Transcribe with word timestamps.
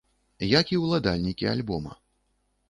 Як 0.59 0.71
і 0.77 0.79
ўладальнікі 0.83 1.51
альбома. 1.53 1.93